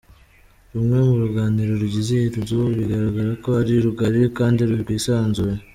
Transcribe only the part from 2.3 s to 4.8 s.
nzu bigaragara ko ari rugari kandi